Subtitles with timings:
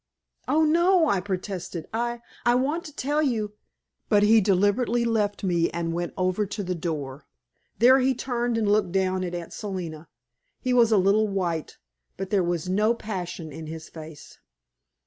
[0.47, 1.87] "Oh, no," I protested.
[1.93, 3.53] "I I want to tell you"
[4.09, 7.27] But he deliberately left me and went over to the door.
[7.77, 10.07] There he turned and looked down at Aunt Selina.
[10.59, 11.77] He was a little white,
[12.17, 14.39] but there was no passion in his face.